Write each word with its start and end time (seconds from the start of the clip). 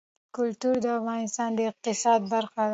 کلتور 0.35 0.75
د 0.83 0.87
افغانستان 0.99 1.49
د 1.55 1.59
اقتصاد 1.71 2.21
برخه 2.33 2.59
ده. 2.67 2.69